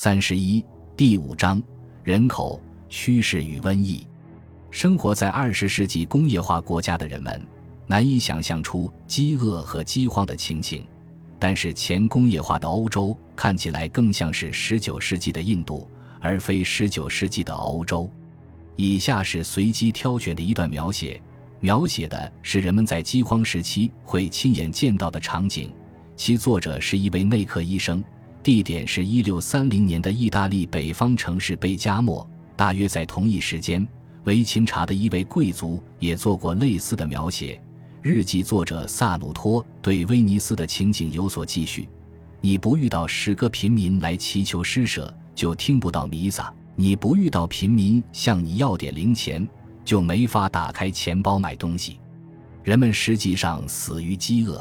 [0.00, 0.64] 三十一
[0.96, 1.60] 第五章
[2.04, 4.06] 人口趋势与瘟疫。
[4.70, 7.44] 生活在二十世纪工业化国家的人们
[7.84, 10.86] 难以想象出饥饿和饥荒的情形，
[11.36, 18.08] 但是前工业化的欧洲看起来更像是十九世纪的印度，而非十九世纪的欧洲。
[18.76, 21.20] 以下是随机挑选的一段描写，
[21.58, 25.72] 描写的是人们在饥荒时期会亲眼见到的场景，
[26.14, 28.00] 其作者是一位内科医生。
[28.42, 32.28] 地点是一六三零年的意大利北方城市贝加莫。
[32.56, 33.86] 大约在同一时间，
[34.24, 37.60] 维琴察的一位贵族也做过类似的描写。
[38.02, 41.88] 日记作者萨努托对威尼斯的情景有所记叙：
[42.40, 49.46] 你不遇到十个平民来祈求施舍，就听不到弥撒；你不遇到平民向你要点零钱，
[49.84, 51.98] 就没法打开钱包买东西。
[52.64, 54.60] 人们实际上死于饥饿，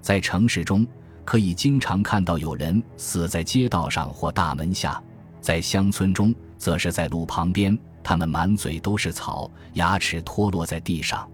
[0.00, 0.86] 在城市中。
[1.24, 5.02] 可以经常看到有人死在街道上或大门下，
[5.40, 11.28] 在乡村中则是在路旁边，他们满嘴都是草，牙齿脱落在地上。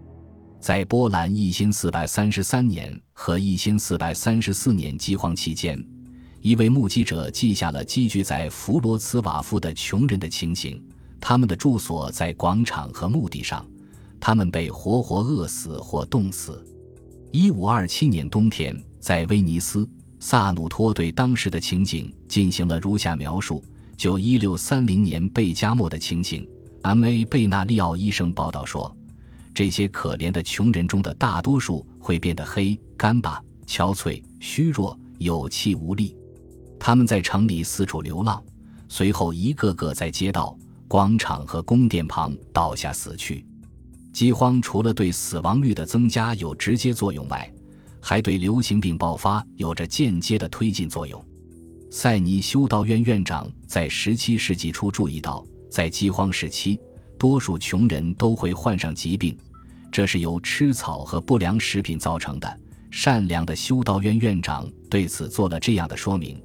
[0.61, 5.83] 在波兰一千四百三十三年和一千四百三十四年饥荒期间，
[6.41, 10.83] 一位目击者记下了积聚在弗罗茨瓦夫的穷人的情形。
[11.19, 13.67] 他们的住所在广场和墓地上，
[14.20, 16.64] 他们被活活饿死或冻死。
[17.33, 18.75] 一五二七年冬天。
[19.01, 23.65] 在威尼斯，萨努托对当时的情景进行了如下描述：
[23.97, 26.47] 就一六三零年贝加莫的情形
[26.83, 27.25] ，M.A.
[27.25, 28.95] 贝纳利奥医生报道说，
[29.55, 36.14] 这些可怜的穷人中的大多数会变得黑、干巴、憔悴、虚弱、有气无力。
[36.79, 38.42] 他们在城里四处流浪，
[38.89, 43.45] 随后一个个在街道、广场和宫殿旁倒下死去。
[44.12, 47.51] 饥荒除了对死亡率的增加有直接作用外，
[48.01, 51.23] 还对流行病爆发有着间接的推进作用。
[51.91, 56.79] 塞尼修道院院长在17世纪初注意到，在饥荒时期，
[57.19, 59.37] 多数穷人都会患上疾病，
[59.91, 62.61] 这是由吃草和不良食品造成的。
[62.92, 66.41] 善良的修道院院长对此做了这样的说明：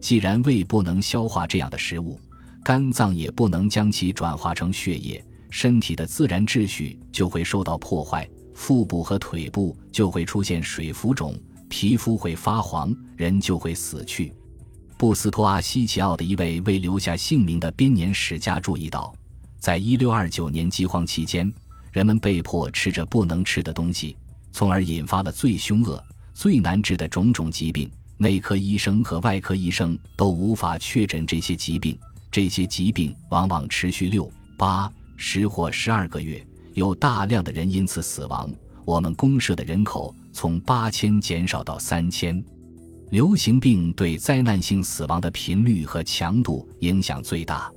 [0.00, 2.20] 既然胃不能消化这样的食物，
[2.64, 8.28] 肝脏也不能将其转化成血液，身体的自然秩序就会受到破坏。
[8.58, 11.32] 腹部和腿部就会出现水浮肿，
[11.68, 14.32] 皮肤会发黄，人就会死去。
[14.98, 19.14] 布斯托阿西奇奥的一位未留下姓名的编年史家注意到，
[19.60, 21.50] 在1629年饥荒期间，
[21.92, 24.16] 人们被迫吃着不能吃的东西，
[24.50, 26.04] 从而引发了最凶恶、
[26.34, 27.88] 最难治的种种疾病。
[28.16, 31.96] 内科医生和外科医生都无法确诊这些疾病，
[32.28, 36.44] 这些疾病往往持续六、八、十或十二个月。
[36.78, 38.48] 有大量的人因此死亡，
[38.84, 42.42] 我们公社的人口从八千减少到三千。
[43.10, 47.68] 流行病对灾难性死亡的频率和强度影响最大。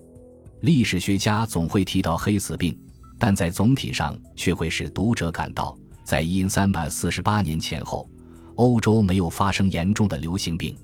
[0.59, 2.77] 历史学家总会提到黑死病，
[3.17, 8.07] 但在总体上却会使读者感到，在因三百四十八年前后，
[8.55, 10.77] 欧洲没有发生严重的流行病。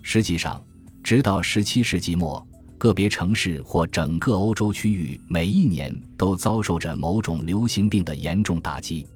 [0.00, 0.64] 实际上，
[1.02, 2.46] 直到十七世纪末。
[2.80, 9.06] 个别城市或整个欧洲区域每一年都遭受着某种流行病的严重打击。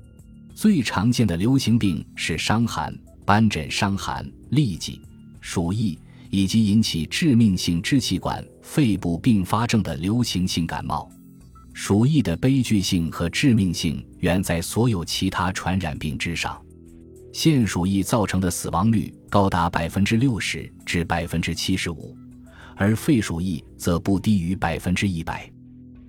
[0.55, 5.01] 最常见的流行病是伤寒、斑疹伤寒、痢疾、
[5.41, 5.99] 鼠疫，
[6.29, 11.11] 以及引起致命性支气管肺部并发症的流行性感冒。
[11.73, 16.61] 鼠疫的悲剧性和致命性远在所有其他传染病之上。
[17.33, 22.15] 腺鼠疫造成的死亡率高达百分之六十至百分之七十五。
[22.77, 25.51] 而肺鼠疫则不低于百分之一百。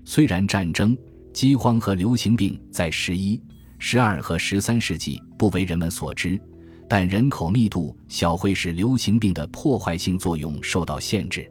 [0.03, 0.97] 虽然战争、
[1.33, 3.41] 饥荒和流行病在十一、
[3.79, 6.39] 十二和十三世纪不为人们所知，
[6.87, 11.49] 但人口密度小会使流行病的破坏性作用受到限制。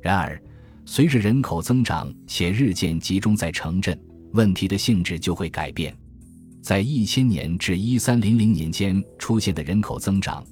[0.00, 0.40] 然而，
[0.84, 3.98] 随着人口增长且日渐集中在城镇，
[4.32, 5.96] 问题的性质就会改变。
[6.60, 10.44] 在一千年至一三零零年间出现的人口增长。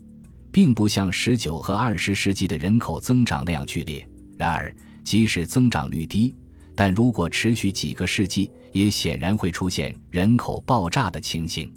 [0.53, 4.07] 并不像十九和二十世纪的人口增长那样剧烈。
[4.37, 4.75] 然而，
[5.05, 6.35] 即使增长率低，
[6.75, 11.73] 但如果持续几个世纪，也显然会出现人口爆炸的情形。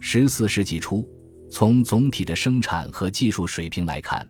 [0.00, 1.08] 十四世纪初，
[1.50, 4.28] 从总体的生产和技术水平来看，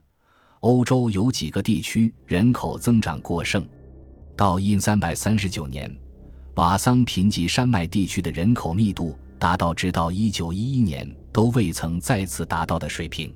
[0.61, 3.67] 欧洲有几个地区人口增长过剩。
[4.37, 5.91] 到因三百三十九年，
[6.57, 13.33] 瓦桑贫瘠山脉地区的人口密度达到直到一九一一年都未曾再次达到的水平。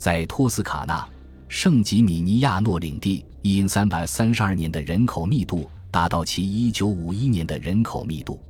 [0.00, 1.06] 在托斯卡纳、
[1.46, 8.40] 圣吉米尼亚诺领地，因三百三十二年的人口密度达到其一九五一年的人口密度。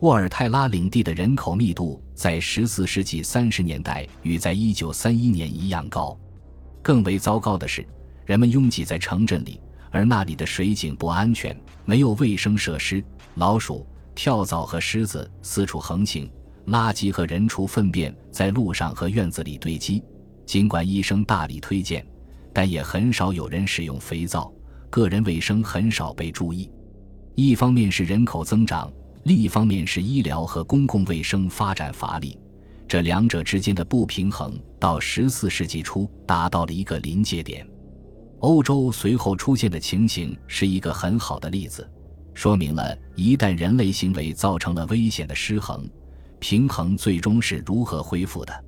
[0.00, 6.14] 沃尔泰拉领地的人口密度在十四世纪三十年代与在一九三一年一样高。
[6.82, 7.86] 更为糟糕的是，
[8.26, 9.58] 人们拥挤在城镇里，
[9.90, 13.02] 而那里的水井不安全，没有卫生设施，
[13.36, 16.30] 老鼠、跳蚤和虱子四处横行，
[16.66, 20.02] 垃圾和人畜粪便在路上和院子里堆积。
[20.44, 22.06] 尽管医生大力推荐，
[22.52, 24.52] 但也很少有人使用肥皂，
[24.90, 26.70] 个人卫生很少被注意。
[27.34, 28.92] 一方面是人口增长，
[29.24, 32.38] 另一方面是医疗和公共卫生发展乏力，
[32.86, 37.66] 这两者之间的不平衡到十四世纪初达到了一个临界点。
[38.40, 41.88] 欧洲随后出现的情形是一个很好的例子，
[42.34, 45.88] 说明了一旦人类行为造成了危险的失衡，
[46.38, 48.64] 平衡最终是如何恢复的。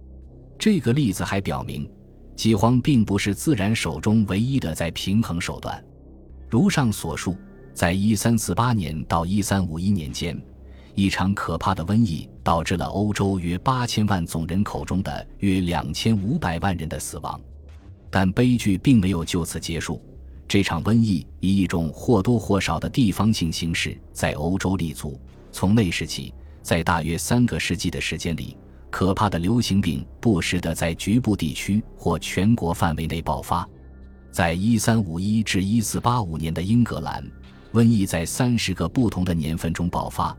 [0.59, 1.91] 这个例子还表明，
[2.37, 5.85] 饥荒并不是自然手中唯一的在平衡手段。
[6.49, 7.37] 如上所述。
[7.75, 10.41] 在一三四八年到一三五一年间，
[10.95, 17.41] 一场可怕的瘟疫导致了欧洲约八千万总人口中的约两千五百万人的死亡。
[18.13, 20.01] 但悲剧并没有就此结束，
[20.47, 25.21] 这场瘟疫以一种或多或少的地方性形式在欧洲立足。
[25.51, 28.57] 从那时起，在大约三个世纪的时间里，
[28.95, 33.69] 可怕的流行病不时地在局部地区或全国范围内爆发。
[34.31, 37.29] 在一三五一至一四八五年的英格兰。
[37.73, 40.37] 瘟疫在三十个不同的年份中爆发，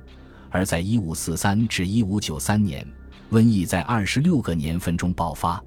[0.49, 2.87] 而在一五四三至一五九三年，
[3.29, 5.61] 瘟疫在二十六个年份中爆发；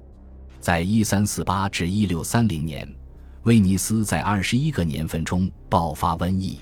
[0.59, 2.91] 在一三四八至一六三零年，
[3.43, 6.57] 威尼斯在二十一个年份中爆发瘟疫；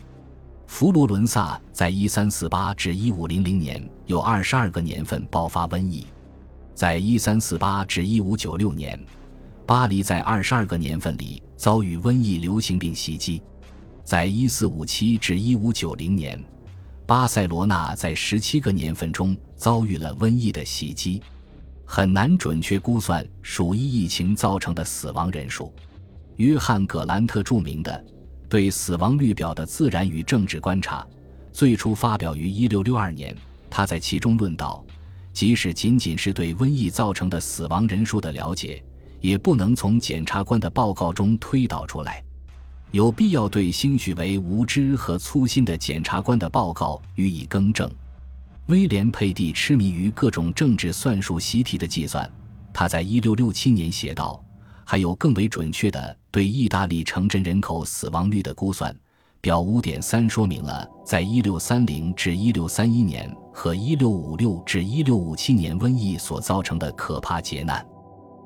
[0.65, 6.05] 佛罗伦萨在一三四八至一五零零年有二十二个年份爆发瘟疫；
[6.77, 9.03] 在一三四八至一五九六年，
[9.65, 13.41] 巴黎在二十二个年份里遭遇瘟疫流行病袭击。
[14.03, 16.39] 在一四五七至一五九零年，
[17.07, 21.19] 巴塞罗那在十七个年份中遭遇了瘟疫的袭击，
[21.83, 25.73] 很难准确估算鼠疫疫情造成的死亡人数。
[26.35, 28.05] 约翰·葛兰特著名的
[28.47, 31.03] 对死亡率表的自然与政治观察，
[31.51, 33.35] 最初发表于一六六二年。
[33.67, 34.85] 他在其中论道，
[35.37, 38.83] 即使仅仅是对瘟疫造成的死亡人数的了解，
[39.21, 42.23] 也不能从检察官的报告中推导出来。
[42.89, 47.87] 有必要对兴许为无知和粗心的检察官的报告予以更正。
[48.65, 52.27] 威廉·佩蒂痴迷于各种政治算术习题的计算，
[52.73, 54.43] 他在1667年写道
[54.83, 58.91] ：“还有更为准确的对意大利城镇人口死亡率的估算。”
[59.41, 67.85] 表5.3说明了在1630至1631年和1656至1657年瘟疫所造成的可怕劫难。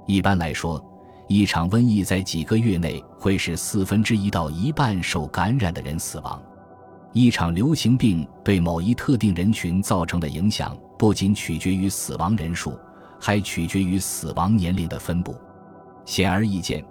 [0.05, 0.83] 一般来说。
[1.27, 6.43] 一场瘟疫在几个月内会使四分之一到一半受感染的人死亡。
[7.13, 12.77] 一场流行病对某一特定人群造成的影响，不仅取决于死亡人数，
[13.17, 15.33] 还取决于死亡年龄的分布。
[16.03, 16.83] 显而易见，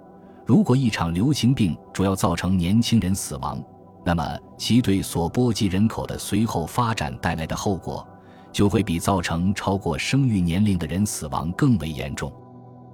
[0.43, 3.63] 如果一场流行病主要造成年轻人死亡，
[4.03, 8.07] 那么其对所波及人口的随后发展带来的后果，
[8.51, 12.31] 就会比造成超过生育年龄的人死亡更为严重。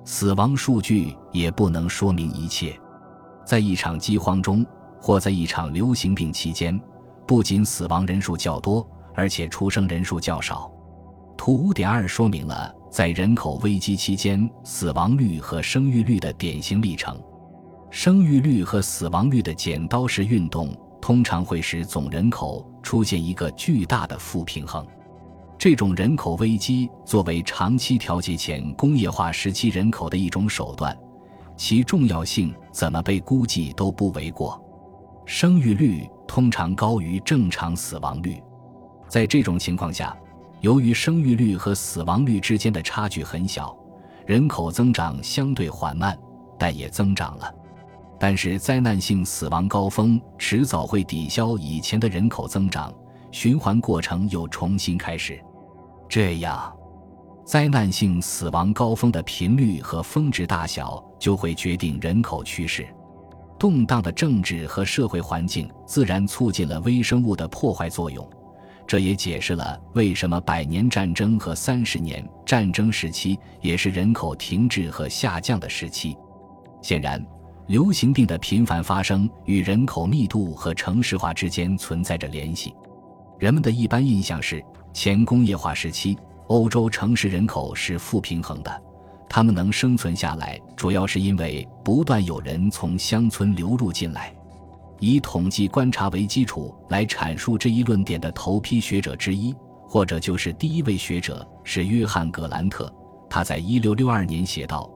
[0.04, 2.78] 死亡数据也不能说明一切。
[3.46, 4.66] 在一场饥荒中，
[5.02, 6.80] 或在一场流行病期间，
[7.26, 10.70] 不仅死亡人数较多，而且出生人数较少。
[11.38, 17.18] 图五点二说明了在人口危机期间死亡率和生育率的典型历程。
[17.90, 24.86] 生育率和死亡率的剪刀式运动通常会使总人口出现一个巨大的负平衡。
[25.58, 30.96] 这种人口危机作为长期调节前工业化时期人口的一种手段，
[31.56, 34.64] 其重要性怎么被估计都不为过。
[35.26, 38.42] 生育率通常高于正常死亡率，
[39.08, 40.16] 在这种情况下，
[40.62, 43.76] 由于生育率和死亡率之间的差距很小，
[44.26, 46.18] 人口增长相对缓慢，
[46.58, 47.54] 但也增长了。
[48.20, 52.94] 但是灾难性死亡高峰迟早会抵消以前的人口增长，
[53.32, 55.40] 循环过程又重新开始。
[56.10, 56.74] 这样，
[57.46, 62.88] 灾难性死亡高峰的频率和峰值大小就会决定人口趋势。
[63.60, 68.28] 动荡的政治和社会环境自然促进了微生物的破坏作用，
[68.86, 76.16] 这也解释了为什么百年战争和三十年战争时期也是人口停滞和下降的时期。
[76.84, 77.26] 显然，
[77.68, 82.74] 流行病的频繁发生与人口密度和城市化之间存在着联系。
[83.38, 84.64] 人们的一般印象是。
[84.94, 88.82] 前工业化时期，欧洲城市人口是负平衡的，
[89.30, 94.34] 他们能生存下来，主要是因为不断有人从乡村流入进来。
[95.00, 99.56] 以统计观察为基础来阐述这一论点的头批学者之一，
[99.88, 102.92] 或者就是第一位学者，是约翰·格兰特。
[103.30, 104.90] 他在1662年写道：“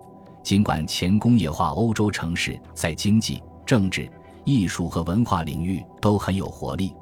[0.44, 4.10] 尽管前工业化欧洲城市在经济、政治、
[4.44, 6.94] 艺术和文化领域都很有活力，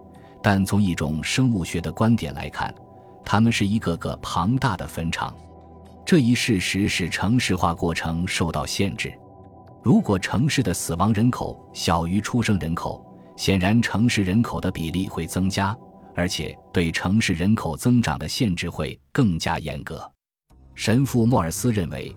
[0.42, 2.74] 但从一种生物学的观点来看，
[3.24, 5.36] 它们是一个个庞大的坟场。
[6.06, 9.14] 这一事实使城市化过程受到限制。
[9.82, 13.06] 如果城市的死亡人口小于出生人口，
[13.38, 15.76] 显然城市人口的比例会增加，
[16.16, 20.12] 而且对城市人口增长的限制会更加严格。
[20.76, 22.14] 神父莫尔斯认为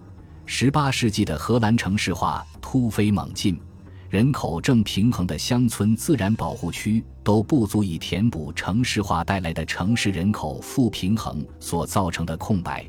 [0.47, 3.59] ，18世纪的荷兰城市化突飞猛进，
[4.11, 12.85] 人口正平衡的乡村自然保护区都不足以填补城市化带来的城市人口负平衡所造成的空白。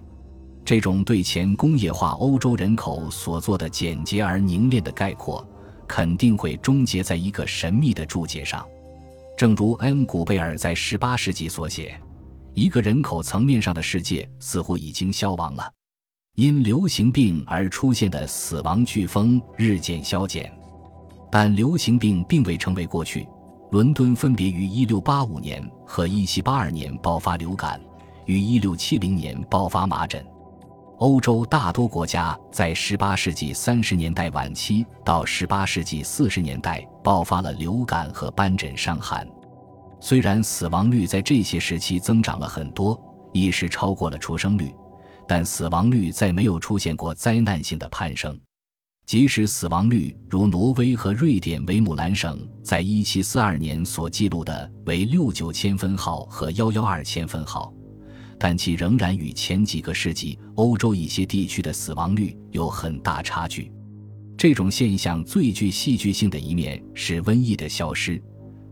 [0.65, 5.45] 这种对前工业化欧洲人口所做的简洁而凝练的概括，
[5.87, 8.65] 肯定会终结在一个神秘的注解上。
[9.37, 11.99] 正如恩古贝尔在18世纪所写
[12.55, 15.69] ：“一个人口层面上的世界似乎已经消亡了，
[16.35, 20.51] 因流行病而出现的死亡飓风日渐消减。
[21.31, 23.27] 但流行病并未成为过去。
[23.69, 27.79] 伦敦分别于1685年和1782年爆发流感，
[28.25, 30.25] 于1670年爆发麻疹。”
[30.97, 39.27] 欧洲大多国家在18世纪30年代晚期到18世纪40年代爆发了流感和斑疹伤寒。
[39.99, 42.99] 虽然死亡率在这些时期增长了很多，
[43.33, 44.73] 一时超过了出生率，
[45.27, 48.39] 但死亡率再没有出现过灾难性的攀升。
[49.05, 57.73] 即使死亡率如挪威和瑞典维姆兰省在1742年所记录的为69千分号和112千分号。
[58.39, 63.71] 但其仍然与前几个世纪欧洲一些地区的死亡率有很大差距。
[64.37, 68.21] 这种现象最具戏剧性的一面是瘟疫的消失，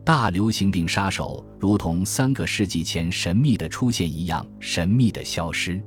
[0.04, 5.82] 大流行病杀手如同三个世纪前神秘的出现一样神秘的消失。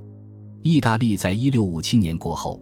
[0.65, 2.59] 意大利在一六五七年过后，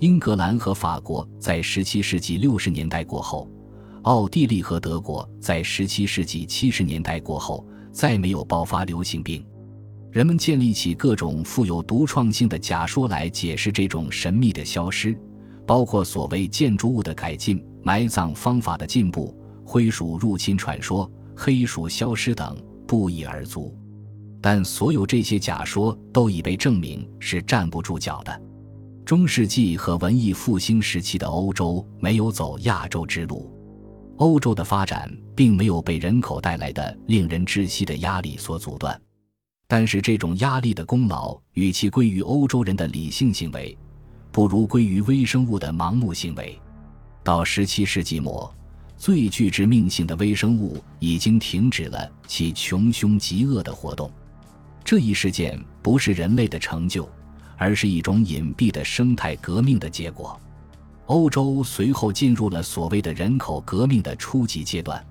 [0.00, 3.50] 英格兰和法国在十七世纪六十年代过后，
[4.02, 9.42] 奥地利和德国在十七世纪七十年代过后，再没有爆发流行病。
[10.10, 15.18] 人们建立起各种富有独创性的假说来解释这种神秘的消失，
[15.66, 19.34] 包括所谓建筑物的改进、埋葬方法的进步、
[19.64, 22.54] 灰鼠入侵传说、黑鼠消失等，
[22.86, 23.74] 不一而足。
[24.48, 28.42] 但所有这些假说都已被证明是站不住脚的。
[29.04, 33.52] 中世纪和文艺复兴时期的欧洲没有走亚洲之路，
[34.18, 38.96] 欧洲的发展并没有被人口带来的令人窒息的压力所阻断。
[39.66, 43.76] 但是，这种压力的功劳与其归于欧洲人的理性行为，
[44.30, 46.56] 不如归于微生物的盲目行为。
[47.24, 48.54] 到十七世纪末，
[48.96, 54.08] 最具致命性的微生物已经停止了其穷凶极恶的活动。
[54.86, 57.10] 这一事件不是人类的成就，
[57.56, 60.40] 而是一种隐蔽的生态革命的结果。
[61.06, 65.04] 欧洲随后进入了所谓的人口革命的初级阶段。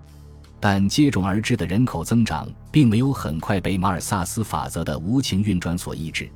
[0.62, 6.30] 但接踵而至的人口增长并没有很快被马尔萨斯法则的无情运转所抑制，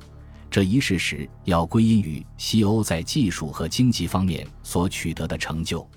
[0.50, 5.88] 这一事实要归因于西欧在技术和经济方面所取得的成就。